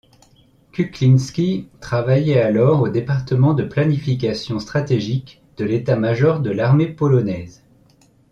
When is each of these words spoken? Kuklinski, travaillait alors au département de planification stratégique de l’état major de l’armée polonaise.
Kuklinski, 0.71 1.67
travaillait 1.79 2.41
alors 2.41 2.81
au 2.81 2.89
département 2.89 3.53
de 3.53 3.61
planification 3.63 4.57
stratégique 4.57 5.43
de 5.57 5.65
l’état 5.65 5.95
major 5.95 6.39
de 6.39 6.49
l’armée 6.49 6.87
polonaise. 6.87 7.61